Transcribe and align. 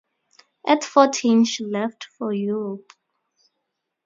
At 0.67 0.83
fourteen, 0.83 1.45
she 1.45 1.63
left 1.63 2.05
for 2.05 2.33
Europe. 2.33 2.91